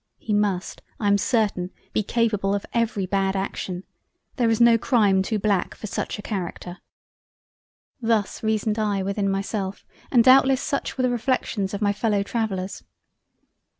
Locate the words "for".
5.75-5.85